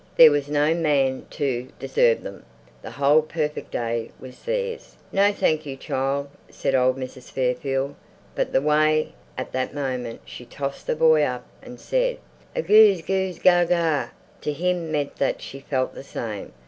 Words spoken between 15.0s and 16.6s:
that she felt the same.